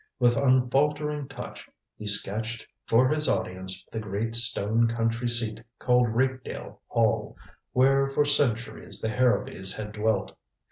With 0.17 0.35
unfaltering 0.35 1.27
touch 1.27 1.69
he 1.95 2.07
sketched 2.07 2.65
for 2.87 3.07
his 3.07 3.29
audience 3.29 3.85
the 3.91 3.99
great 3.99 4.35
stone 4.35 4.87
country 4.87 5.29
seat 5.29 5.61
called 5.77 6.09
Rakedale 6.15 6.81
Hall, 6.87 7.37
where 7.73 8.09
for 8.09 8.25
centuries 8.25 8.99
the 8.99 9.09
Harrowbys 9.09 9.75
had 9.77 9.91
dwelt. 9.91 10.35